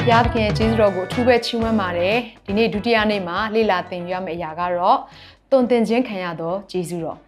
[0.00, 2.16] ဘုရားသခင်ရဲ့ကျေးဇူးတော်ကိုအထူးပဲချီးမွမ်းပါတယ်
[2.46, 4.98] ဒီနေ့ဒုတိယနေ့မှာလေ့လာသင်ယူရမယ့်အရာကတော့
[5.52, 7.18] တုံသင်ခြင်းခံရသောကျေးဇူးတော်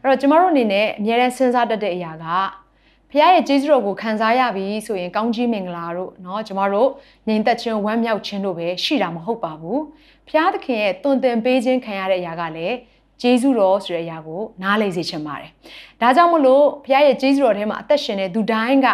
[0.00, 2.24] အဲ့တော့ကျမတို့အနေနဲ့အများနဲ့စဉ်းစားတတ်တဲ့အရာက
[3.10, 6.88] ဘုရားရဲ့ကျေးဇူးတော်ကိုခံစားရပြီဆိုရင်ကောင်းကြီးမင်္ဂလာတို့เนาะကျမတို့
[7.28, 9.80] ငြိမ်သက်ခြင်းဝမ်းမြောက်ခြင်းတို့ပဲရှိတာမဟုတ်ပါဘူး
[10.28, 12.76] ဘုရားသခင်ရဲ့တုံသင်ပေးခြင်းခံရတဲ့အရာကလည်း
[13.20, 15.50] ကျေးဇူးတော်ဆိုတဲ့အရာကိုနားလည်စေချင်ပါတယ်
[16.00, 18.88] ဒါကြောင့်မလို့ဘုရားရဲ့ကျေးဇူးတော်ထဲမှာအသက်ရှင်တဲ့သူတိုင်းက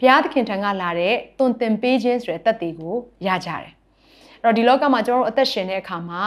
[0.00, 2.94] ဘုရားသခင်ထံကလာတဲ့တွင်တင်ပေးခြင်းဆိုတဲ့တက်တွေကို
[3.26, 3.72] ရကြတယ်။
[4.42, 6.22] အဲ့တော့ဒီလောကမှာကျွန်တော်တို့အသက်ရှင်တဲ့အခါမှာ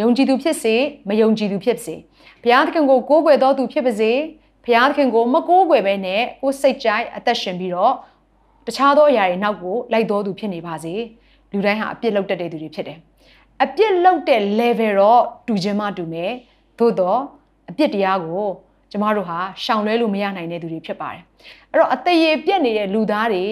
[0.00, 0.74] ယုံကြည်သူဖြစ်စေ
[1.08, 1.94] မယုံကြည်သူဖြစ်စေ
[2.42, 4.12] ဘုရားသခင်ကိုကိုးကွယ်တော်သူဖြစ်ပါစေ
[4.64, 7.94] ဘုရားသခင်ကိုမကိုးကွယ်ဘဲနဲ့ကိုယ်စိတ်ကြိုက်အသက်ရှင်ပြီးတော့
[8.66, 10.94] တခြားသောအရာတွေနောက်ကိုလိုက်တော်သူဖြစ်နေပါစေ
[11.52, 12.98] လူတိုင်းဟာအပြစ်လုပ်တတ်တဲ့သူတွေဖြစ်တယ်။
[13.62, 16.32] အပြစ်လုပ်တဲ့ level တော့တူခြင်းမတူမယ်
[16.78, 17.20] သို့တော့
[17.70, 18.46] အပြစ်တရားကို
[18.90, 21.22] ကျမတို့ဟာရှောင်လွဲလို့မရနိုင်တဲ့သူတွေဖြစ်ပါတယ်
[21.70, 23.44] အဲ့တော့အသေးရပြက်နေတဲ့လူသားတွေ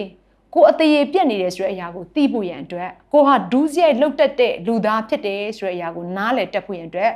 [0.54, 7.10] ကိုအသေးရပြက်နေတယ်ဆိုတဲ့အရာကိုသိဖို့ရန်အတွက်ကိုဟာဒူးစရိုက်လှုပ်တက်တဲ့လူသားဖြစ်တယ်ဆိုတဲ့အရာကိုနားလည်တက်ဖို့ရန်အတွက်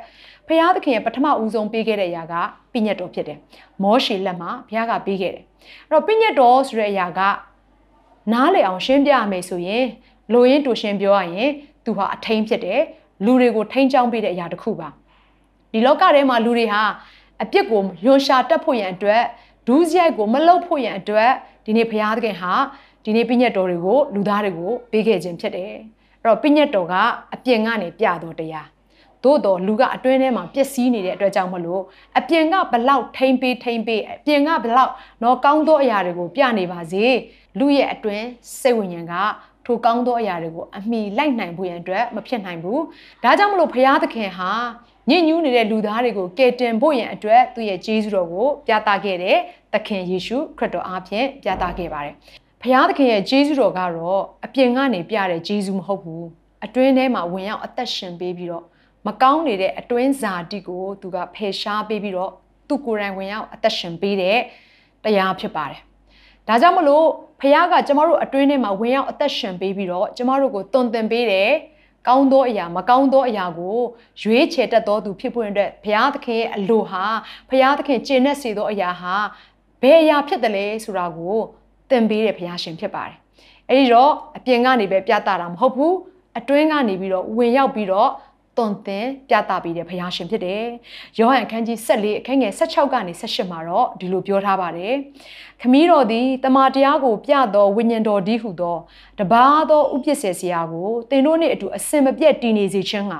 [0.46, 2.34] ဖရာသခင်ရဲ့ပထမဦးဆုံးပေးခဲ့တဲ့အရာက
[2.72, 3.38] ပြညတ်တော်ဖြစ်တယ်
[3.82, 5.44] မောရှေလက်မှာဘုရားကပေးခဲ့တယ်
[5.88, 7.20] အဲ့တော့ပြညတ်တော်ဆိုတဲ့အရာက
[8.32, 9.84] နားလည်အောင်ရှင်းပြရမယ်ဆိုရင်
[10.32, 11.50] လိုရင်းတူရှင်းပြောရရင်
[11.84, 12.80] သူဟာအထိန်ဖြစ်တယ်
[13.24, 14.88] လူတွေကိုထိန်ချောင်းပေးတဲ့အရာတစ်ခုပါ
[15.72, 16.82] ဒီလောကထဲမှာလူတွေဟာ
[17.42, 19.22] အပြစ်ကိုယွန်ရှာတက်ဖို့ရန်အတွက်
[19.66, 21.30] ဒူးစရိုက်ကိုမလုတ်ဖို့ရန်အတွက်
[21.66, 22.52] ဒီနေ့ဘုရားသခင်ဟာ
[23.04, 25.80] ဒီနေ့ပြည့်ညတ်တော်တွေကိုလူသားတွေကိုပေးခဲ့ခြင်းဖြစ်တယ်အဲ့
[26.24, 26.94] တော့ပြည့်ညတ်တော်က
[27.34, 28.68] အပြင်ကနေပြတော်တရား
[29.24, 31.82] သို့တော်လူကအတွင်းထဲမှာပျက်စီးနေတဲ့အတွက်ကြောင့်မလို့
[32.18, 34.92] အပြင်ကဘလောက်ထိမ့်ပေးထိမ့်ပေးအပြင်ကဘလောက်
[35.22, 37.04] တော့ကောင်းသောအရာတွေကိုပြနေပါစေ
[37.58, 38.26] လူရဲ့အတွင်း
[38.60, 39.14] စိတ်ဝိညာဉ်က
[39.66, 42.82] ထိုကောင်းသောအရာတွေကိုအမိလိုက်နိုင်ဖို့ရန်အတွက်မဖြစ်နိုင်ဘူး
[43.22, 44.50] ဒါကြောင့်မလို့ဘုရားသခင်ဟာ
[45.10, 49.38] ညဉ့်ညူးနေတဲ့လူသားတွေကိုကယ်တင်ဖို့ရန်အတွက်သူ့ရဲ့ကျေးဇူးတော်ကိုပြသခဲ့တဲ့
[49.72, 52.14] သခင်ယေရှုခရစ်တော်အားဖြင့်ပြသခဲ့ပါတယ်။
[52.62, 56.24] ဘုရားသခင်ရဲ့ကျေးဇူးတော်ကတော့အပြင်ကနေပြတဲ့ကျေးဇူးမဟုတ်ဘူး။
[56.64, 58.64] အတွင်းထဲမှာဝင်ရောက်အသက်ရှင်ပေးပြီးတော့
[59.06, 62.32] မကောင်းနေတဲ့အတွင်းဇာတိကိုသူကဖယ်ရှားပေးပြီးတော့
[62.68, 64.38] သူကိုယ်တိုင်ဝင်ရောက်အသက်ရှင်ပေးတဲ့
[65.04, 65.80] တရားဖြစ်ပါတယ်။
[66.48, 67.06] ဒါကြောင့်မလို့
[67.42, 71.50] ဖခင်ကကျမတို့အတွင်းထဲမှာဝင်ရောက်အသက်ရှင်ပေးပြီးတော့ကျမတို့ကိုတုံသင်ပေးတယ်။
[72.08, 73.78] ကောင်းသောအရာမကောင်းသောအရာကို
[74.22, 77.04] ရွေးချယ်တတ်သောသူဖြစ်ဖို့အတွက်ဘုရားသခင်ရဲ့အလိုဟာ
[77.48, 79.14] ဘုရားသခင်ကျင့်တဲ့စေသောအရာဟာ
[79.82, 81.36] ဘယ်အရာဖြစ်တယ်လဲဆိုတာကို
[81.90, 83.16] သင်ပေးတဲ့ဘုရားရှင်ဖြစ်ပါတယ်။
[83.68, 85.96] အဲဒီတော့အပြင်ကနေပဲပြတာတာမဟုတ်ဘူး
[86.38, 88.10] အတွင်းကနေပြီးတော့ဝင်ရောက်ပြီးတော့
[88.56, 90.64] တွန်သင်ပြသပေးတဲ့ဘုရားရှင်ဖြစ်တယ်။
[91.18, 94.94] ယောဟန်အခန်းကြီး14အခန်းငယ်16ကနေ18မှာတော့ဒီလိုပြောထားပါတယ်။
[95.60, 98.76] ခမည်းတော်သည်တမန်တရားကိုပြသောဝိညာဉ်တော်ဒီဟုသော
[99.18, 103.18] တပါးသောဥပစ္စေစရာကိုသင်တို့နှင့်အတူအစင်မပြတ်တည်နေစေခြင်းဟာ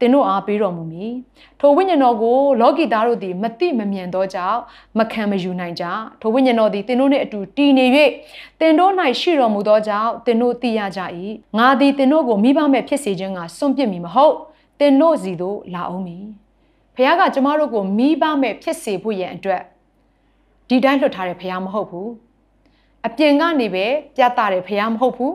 [0.00, 1.12] သင်တို့အားပေးတော်မူမည်။
[1.60, 4.58] ထိုဝိညာဉ်တော်ကိုလောကီသားတို့သည်မသိမမြင်သောကြောင့်
[4.98, 5.84] မခံမယူနိုင်ကြ။
[6.20, 7.86] ထိုဝိညာဉ်တော်သည်သင်တို့နှင့်အတူတည်နေ၍
[8.60, 11.00] သင်တို့၌ရှိတော်မူသောကြောင့်သင်တို့သိရကြ၏။
[11.58, 14.36] ငါသည်သင်တို့ကိုမိဘမဲ့ဖြစ်စေခြင်းကစွန့်ပစ်မည်မဟုတ်။
[14.78, 16.18] သင်တို့စီတို့လာအောင်မီ
[16.96, 19.62] ဖခင်ကကျမတို့ကိုမိဘမဲ့ဖြစ်စေဖို့ရန်အတွက်
[20.68, 22.10] ဒီတိုင်းလွှတ်ထားတဲ့ဖခင်မဟုတ်ဘူး
[23.06, 25.34] အပြင်ကနေပဲပြသတဲ့ဖခင်မဟုတ်ဘူး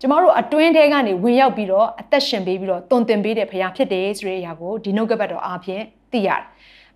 [0.00, 6.42] ကျမတို့အတွင်းထဲကနေဝင်ရောက်ပြီးတော့အသက်ရှင်ပေးပြီးတော့တုံတင်ပေးတဲ့ဖခင်ဖြစ်တယ်ဆိုတဲ့အရာကိုဒီနှုတ်ကပတ်တော်အားဖြင့်သိရတယ်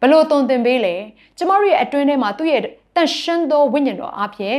[0.01, 0.95] ဘလို့တုံတင်ပေးလဲ
[1.39, 2.61] ကျမတို့ရဲ့အတွင်းထဲမှာသူ့ရဲ့
[2.97, 4.59] တန်ရှင်းသောဝိညာဉ်တော်အားဖြင့်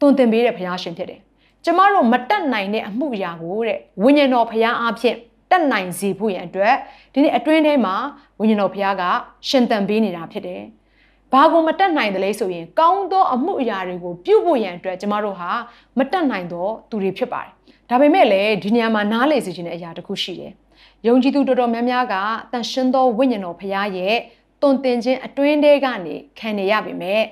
[0.00, 1.20] တုံတင်ပေးတဲ့ဖခင်ရှင်ဖြစ်တယ်
[1.64, 5.16] ကျမတို့မတက်နိုင်တဲ့အမှုရာကိုတဲ့ဝိညာဉ်တော်ဖခင်အားဖြင့်
[5.50, 6.74] တက်နိုင်စေဖို့ရန်အတွက်
[7.12, 7.94] ဒီနေ့အတွင်းထဲမှာ
[8.40, 9.02] ဝိညာဉ်တော်ဘုရားက
[9.48, 10.62] ရှင်သန်ပေးနေတာဖြစ်တယ်။
[11.32, 15.50] ဘာကိုမတက်နိုင်တယ်လဲဆိုရင်ကောင်းသောအမှုအရာတွေကိုပြုဖို့ရန်အတွက်ကျမတို့ဟာ
[15.98, 17.52] မတက်နိုင်သောသူတွေဖြစ်ပါတယ်။
[17.90, 20.52] ဒါပေမဲ့လည်းဒီနေရာမှာနားလည်စေချင်တဲ့အရာတစ်ခုရှိတယ်။
[21.06, 22.14] ယုံကြည်သူတော်တော်များများက
[22.52, 24.16] တန်ရှင်းသောဝိညာဉ်တော်ဘုရားရဲ့
[24.62, 27.22] တုံတင်ခြင်းအတွင်းထဲကနေခံနေရပေမဲ့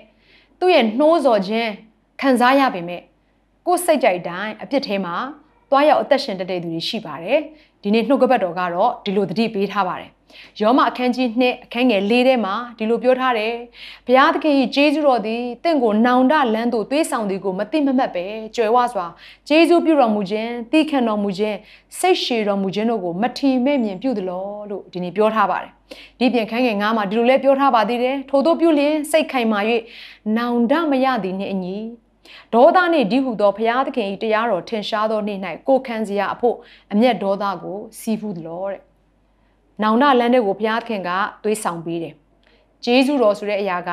[0.60, 1.70] သူ့ရဲ့နှိုးဆော်ခြင်း
[2.20, 3.02] ခံစားရပေမဲ့
[3.66, 5.16] ကိုယ်စိတ်ကြိုက်တိုင်းအပြစ်ထဲမှာ
[5.70, 7.40] သွားရောက်အသက်ရှင်တတ်တဲ့သူတွေရှိပါတယ်
[7.86, 10.10] ဒီနေ့နှုတ်ကပတ်တော်ကတော့ဒီလိုသတိပေးထားပါတယ်
[10.60, 13.54] ယောမအခန်းကြီး2အခန်းငယ်4ထဲမှာဒီလိုပြောထားတယ်
[14.06, 18.24] ဘုရားသခင်ကြီးဂျေဇုတော်သည်တင့်ကိုနောင်တလန်းသို့သွေးဆောင်သည်ကိုမသိမမှတ်ပဲ
[18.56, 19.06] ကြွယ်ဝစွာ
[19.48, 21.56] ဂျေဇုပြုတော်မူခြင်းသိခံတော်မူခြင်း
[21.98, 25.70] စိတ်ရှည်တော်မူခြင်းတို့ကိုမထီမဲ့မြင်ပြုသလောလို့ဒီနေ့ပြောထားပါတယ်
[26.18, 29.60] ဒီပြင်ခန်းငယ်9မှာဒီလိုလဲပြောထားပါသေးတယ်ထို့သောပြုလျင်စိတ်ခိုင်မာ၍
[30.36, 31.76] နောင်တမရသည်နှင့်အညီ
[32.54, 35.38] ဒေါသနှင့်ဒီဟုသောဘုရားသခင်၏တရားတော်ထင်ရှားသောနေ့၌
[35.68, 36.56] ကိုခံစရာအဖို့
[36.92, 38.80] အမျက်ဒေါသကိုစီးဖူးသလိုတဲ့။
[39.82, 41.10] နောင်တလမ်းတွေကိုဘုရားသခင်က
[41.42, 42.14] သွေးဆောင်ပေးတယ်။
[42.84, 43.90] ဂျေဇုတော်ဆိုတဲ့အရာက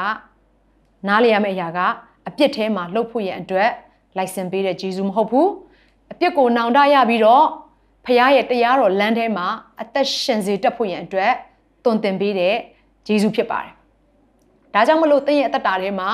[1.08, 1.80] နားလည်ရမယ့်အရာက
[2.28, 3.70] အပြစ်ထဲမှာလှုပ်ဖို့ရန်အတွက်
[4.18, 5.48] လိုက်စင်ပေးတဲ့ဂျေဇုမဟုတ်ဘူး။
[6.12, 7.46] အပြစ်ကိုနောင်တရပြီးတော့
[8.06, 9.48] ဖခင်ရဲ့တရားတော်လမ်းထဲမှာ
[9.82, 11.34] အသက်ရှင်စေတတ်ဖို့ရန်အတွက်
[11.84, 12.56] တွင်တင်ပေးတဲ့
[13.08, 13.74] ဂျေဇုဖြစ်ပါတယ်။
[14.74, 16.10] ဒါကြောင့်မလို့သင်ရဲ့အသက်တာထဲမှာ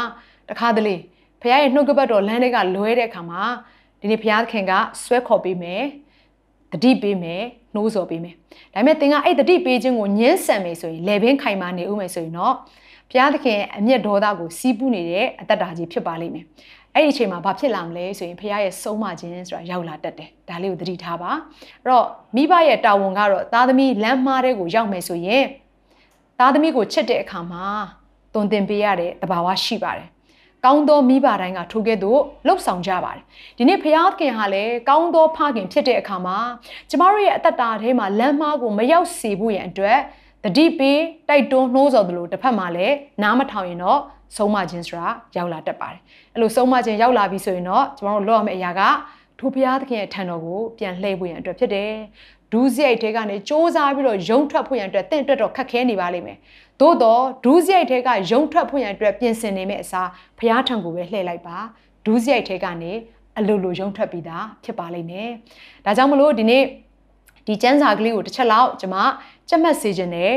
[0.50, 0.96] တခါတလေ
[1.42, 3.44] ဖခင်ရဲ့နှုတ်ကပတ်တော်လမ်းထဲကလွဲတဲ့အခါမှာ
[4.02, 5.84] ဒီနေ့ဖခင်ကဆွဲခေါ်ပေးမယ်
[6.72, 7.44] တတိပေးမယ်
[7.74, 8.36] နှိုးဆော်ပေးမယ်
[8.74, 12.54] ဒါပေမဲ့သင်ကအဲ့တတိပေးခြင်းကိုညှင်းဆန်မယ်ဆိုရင်လေဘင်းခိုင်မာနေဦးမယ်ဆိုရင်တော့
[13.10, 16.46] ဘုရားသခင်အမျက်ဒေါသကိုစီးပူးနေတဲ့အတ္တတာကြီးဖြစ်ပါလိမ့်မယ်
[16.96, 22.06] အဲ့ဒီအချိန်မှာဘာဖြစ်လာမလဲဆိုရင်ဘုရားရဲ့ဆုံးမခြင်းဆိုတာရောက်လာတတ်တယ်ဒါလေးကိုသတိထားပါအဲ့တော့
[22.36, 25.46] မိဘရဲ့တာဝန်ကတော့သားသမီးလမ်းမားတဲ့ကိုရောက်မယ်ဆိုရင်
[26.40, 27.66] သားသမီးကိုချစ်တဲ့အခါမှာ
[28.36, 30.10] တုံသင်ပေးရတဲ့တဘာဝရှိပါတယ်
[30.66, 33.24] ကောင်းသောမိဘတိုင်းကထိုကဲ့သို့လှုပ်ဆောင်ကြပါတယ်
[33.58, 33.86] ဒီနေ့ဖ
[34.20, 36.38] ခင်ဟာလည်းကောင်းသောဖခင်ဖြစ်တဲ့အခါမှာ
[36.90, 40.00] ကျမတို့ရဲ့အသက်တာထဲမှာလမ်းမားကိုမရောက်စေဖို့ရန်အတွက်
[40.44, 44.00] တတိပေးတိုက်တွန်းနှိုးဆော်သလိုတစ်ဖက်မှာလည်းနားမထောင်ရင်တော့
[44.38, 46.00] ဆုံးမခြင်းဆိုတာရောက်လာတတ်ပါတယ်
[46.34, 48.82] အဲ့လိုဆုံးမခြင်းရောက်လာပြီဆိုရင်တော့ကျမတို့လုပ်ရမယ့်အရာက
[49.40, 51.94] ထိုဘုရားသခင်ရဲ့ထံတော်ကိုပြန်လှည့်ဖို့ရန်အတွက်ဖြစ်တယ်
[52.52, 56.38] ဒူးစရိုက်ထဲကနေစ조사ပြီးတော့ယုံထွက်ဖို့ရန်အတွက်တင့်အတွက်တော့ခက်ခဲနေပါလိမ့်မယ်
[56.80, 60.10] သို့တော့ဒူးစရိုက်ထဲကယုံထွက်ဖို့ရန်အတွက်ပြင်ဆင်နေမယ့်အစား
[60.40, 61.58] ဘုရားထံကိုပဲလှည့်လိုက်ပါ
[62.06, 62.92] ဒူးစရိုက်ထဲကနေ
[63.38, 65.30] အလိုလိုယုံထွက်ပြီးသားဖြစ်ပါလိမ့်မယ်
[65.86, 66.64] ဒါကြောင့်မလို့ဒီနေ့
[67.48, 68.98] ဒီကျမ်းစာကလေးကိုတစ်ချက်လောက်ကျွန်မ
[69.50, 70.34] ကြက်မှတ်စေခြင်းနဲ့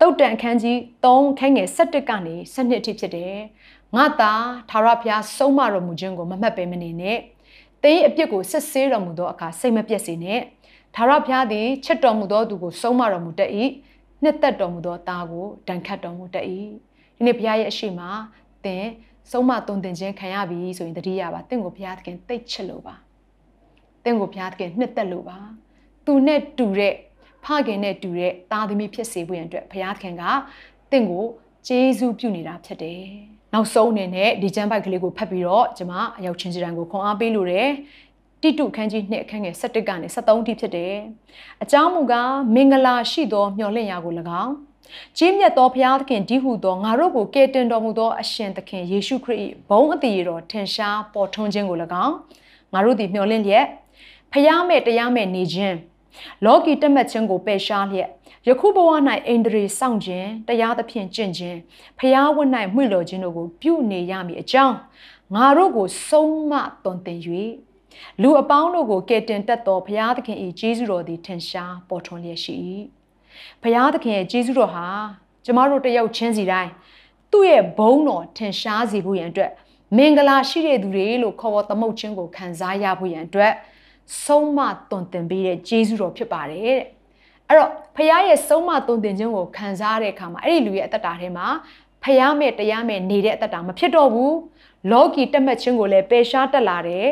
[0.00, 3.36] တုတ်တန်အခန်းကြီး3ခန်းငယ်17ကနေ17အထိဖြစ်တယ်
[3.96, 4.32] ငါသာ
[4.70, 7.18] သာရဖျားဆုံးမတော်မူခြင်းကိုမမှတ်ပဲမနေနဲ့
[7.84, 10.40] တင်းအပြစ်ကိုစစ်ဆေးတော်မူသောအခါစိတ်မပြတ်စေနဲ့
[10.94, 13.50] သာရဖျားသည်ချစ်တော်မူသောသူကိုဆုံးမတော်မူတတ်၏
[14.22, 16.46] နှစ်သက်တော်မူသောသားကိုဒဏ်ခတ်တော်မူတတ်၏
[17.16, 18.00] ဒီနေ့ဘုရားရဲ့အရှိမ
[18.64, 18.86] သင်
[19.30, 22.94] ဆုံးမသွန်သင်ခြင်းခံရပြီဆိုရင်တတိယပါသင်ကိုဘုရားသခင်သိတ်ချစ်လို့ပါ
[24.04, 25.38] သင်ကိုဘုရားသခင်နှစ်သက်လို့ပါ
[26.06, 26.94] သူနဲ့တူတဲ့
[27.44, 30.22] ဖခင်နဲ့တူတဲ့သားသမီးဖြစ်စေဖို့ရန်အတွက်ဘုရားသခင်က
[30.90, 31.24] သင်ကို
[31.66, 37.68] ကျေးဇူးပြုနေတာဖြစ်တယ် နောက်ဆုံးအနေနဲ့ဒီကျမ်းပိုက်ကလေးကိုဖတ်ပြီးတော့ကျွန်မအရောက်ချင်းစတန်ကိုခွန်အားပေးလို့တယ်
[38.42, 40.94] တိတုခန်းကြီးနှစ်အခန်းငယ်17ကနေ73ထိဖြစ်တယ်။
[41.62, 44.12] အကြောင်းမူကားမင်္ဂလာရှိသောမျှော်လင့်ရာကို၎
[44.42, 44.52] င်း
[45.16, 52.14] ကြီးမြတ်သောဘုရားသခင်ဒီဟုသောငါတို့ကိုကယ်တင်တော်မူသောအရှင်သခင်ယေရှုခရစ်၏ဘုန်းအတည်တော်ထင်ရှားပေါ်ထွန်းခြင်းကို၎င်း
[52.72, 53.66] ငါတို့သည်မျှော်လင့်လျက်
[54.32, 55.76] ဖျားမဲ့တရားမဲ့နေခြင်း
[56.44, 58.10] လောကီတက်မှတ်ခြင်းကိုပယ်ရှားလျက်
[58.48, 58.90] ယခုဘဝ၌
[59.28, 61.58] အိန္ဒြေစောင့်ခြင်းတရားသဖြင့်ကျင့်ခြင်း
[61.98, 64.76] ဖျားဝတ်၌မှွေလော်ခြင်းတို့ကိုပြုနေရမည်အကြောင်း
[65.34, 66.52] ငါတို့ကိုဆုံးမ
[66.84, 67.20] သွန်သင်၍
[68.22, 72.54] လူအပေါင်းတို့ကိုကယ်တင်တတ်သောဘုရားသခင်၏ကျေးဇူးတော်သည်ထင်ရှားပေါ်ထွန်းလျက်ရှိ၏
[73.62, 74.86] ဘုရားသခင်ရဲ့ကျေးဇူးတော်ဟာ
[75.44, 76.72] ကျမတို့တယောက်ချင်းစီတိုင်း
[77.32, 79.50] သူ့ရဲ့ဘုန်းတော်ထင်ရှားစေဖို့ရန်အတွက်
[79.96, 83.52] မင်္ဂလာရှိတဲ့သူတွေလို့ခေါ်ဝေါ်သမုတ်ခြင်းကိုခံစားရဖို့ရန်အတွက်
[84.24, 84.60] ဆုံးမ
[84.90, 86.80] သွန်သင်ပေးတဲ့ကျေးဇူးတော်ဖြစ်ပါတယ်တဲ့
[87.48, 91.46] အဲ့တော့ဖခင်ရဲ့ဆုံးမသွန်သင်ခြင်းကိုခံစားရတဲ့အခါမှာအဲ့ဒီလူရဲ့အသက်တာထဲမှာ
[92.02, 94.34] ဖျားမဲ့တရားမဲ့နေတဲ့အသက်တာမဖြစ်တော့ဘူး
[94.90, 97.06] လောကီတက်မှတ်ခြင်းကိုလည်းပယ်ရှားတက်လာတယ်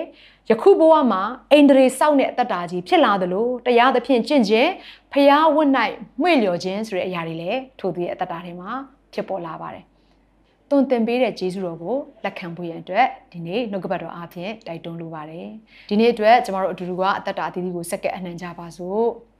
[0.50, 1.22] ယခုဘဝမှာ
[1.52, 4.70] အိန္ဒြေစောင့်တဲ့အတ္တတာကြီးဖြစ်လာသလိုတရားသဖြင့်ကျင့်ခြင်း
[5.12, 5.70] ဖျားဝတ်၌
[6.20, 8.70] မှွေလျော်ခြင်းဆိုတဲ့အရာတွေလည်းထိုသူရဲ့အတ္တတာထဲမှာ
[9.12, 9.84] ဖြစ်ပေါ်လာပါတယ်။
[10.70, 15.46] တွင်တင်ပေးတဲ့ဂျေဇုတော်ကိုလက်ခံဖို့ရန်အတွက်ဒီနေ့နှုတ်ကပတ်တော်အားဖြင့်တိုက်တွန်းလိုပါတယ်။
[15.90, 19.08] ဒီနေ့အတွက်ကျမတို့အတူတူကအတ္တတာအသီးသီးကိုစက္ကဲအနှံကြပါစို့။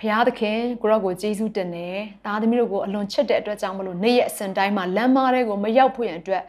[0.00, 6.42] ဖရာသခင်ကိုရော့ကိုကျေးဇူးတင်တယ်။သားသမီးတို့ကိုအလွန်ချစ်တဲ့အတွက်ကြောင့်မလို့နေ့ရက်အစဉ်တိုင်းမှာလမ်းမတွေကိုမရောက်ဖို့ရန်အတွက်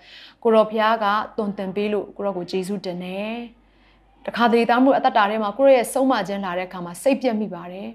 [0.44, 1.06] ကိုရော့ဖရာက
[1.38, 3.34] တွင်တင်ပေးလို့ကိုရော့ကိုကျေးဇူးတင်တယ်။
[4.26, 7.88] တခါတလေသားမှုအသက်တာထဲမှာကိုရောရဲ့ဆုံးမခြင်းလာတဲ့အခါမှာစိတ်ပြက်မိပါတယ်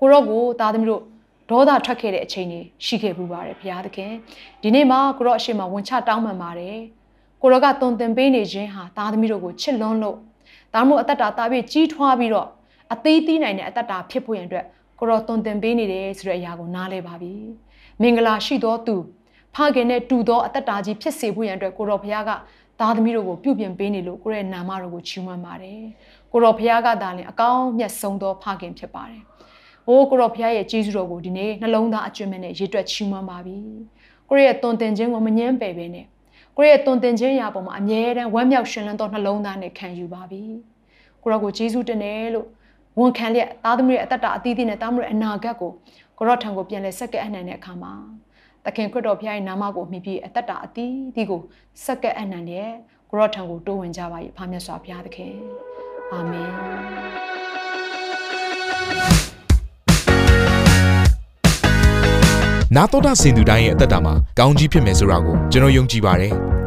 [0.00, 1.02] ကိုရောကိုသားသမီးတို့
[1.50, 4.12] ဒေါသထွက်ခဲ့တဲ့အချိန်တွေရှိခဲ့ပူပါတယ်ဘုရားသခင်
[4.62, 6.76] ဒီနေ့မှာကိုရောအရှိမဝင်ချတောင်းပန်ပါတယ်
[7.42, 10.16] ကိုရောကတုံသင်ပေးနေခြင်းဟာသားသမီးတို့ကိုချစ်လွန်းလို့
[10.74, 12.48] သားမှုအသက်တာတာပြီးကြီးထွားပြီးတော့
[12.92, 14.66] အသေးသေးနိုင်တဲ့အသက်တာဖြစ်ဖို့ရန်အတွက်
[14.98, 17.34] ကိုရောတုံသင်ပေးနေတယ်ဆိုတဲ့အရာကိုနားလဲပါပြီ
[18.00, 18.96] မင်္ဂလာရှိသောသူ
[19.54, 22.30] ဖခင်နဲ့တူသောအသက်တာကြီးဖြစ်စေဖို့ရန်အတွက်ကိုရောဘုရားက
[22.80, 25.82] သားသမီးတို့ကိုပြုပြင်ပေးနေလို့ကိုရဲ့နာမတော်ကိုချီးမွမ်းပါတယ်
[26.32, 29.22] ကိုတော်ဖခင်ကသာလင်အကောင်းမြတ်ဆုံးသောဖခင်ဖြစ်ပါတယ်။
[29.88, 33.58] အိုးကိုတော်ဖခင်ရဲ့ကျေးဇူးတော်ကိုဒီနေ့နှလုံးသားအကျွမ်းမဲ့နဲ့ရေတွက်ချီးမွမ်းပါပြီ။
[34.28, 36.06] ကိုရဲ့တုန်တင်ခြင်းကိုမငြင်းပယ်ပဲနဲ့
[36.56, 40.42] ကိုရဲ့တုန်တင်ခြင်းရာပေါ်မှာအမြဲတမ်းဝမ်းမြောက်ရှင်လန်းသောနှလုံးသားနဲ့ခံယူပါပြီ။
[41.22, 42.48] ကိုတော်ကိုကျေးဇူးတင်တယ်လို့
[42.98, 45.70] ဝန်ခံလျက်သားသမီးရဲ့အသက်တာအသီးသီးနဲ့သားသမီးရဲ့အနာဂတ်ကို
[46.18, 47.92] ကိုရော့ထံကိုပြန်လဲဆက်ကဲအနှံတဲ့အခါမှာ
[48.64, 51.40] သခင်ခရစ်တော်ဖခင်ရဲ့နာမကိုမြှပြီးအသက်တာအသီးသီးကို
[51.84, 52.68] ဆက်ကဲအနှံတဲ့
[53.10, 55.34] ကိုရော့ထံကိုတိုးဝင်ကြပါ၏ဖာမြတ်စွာဘုရားသခင်
[56.12, 56.50] အာမင်
[62.76, 66.32] နာတော်တာစင်သူတိုင်းရဲ့အသက်တာမှာကောင်းကြီးဖြစ်မယ်ဆိုတာကိုကျွန်တော်ယုံကြည်ပါတယ်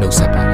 [0.00, 0.47] နှုတ်ဆက်ပါ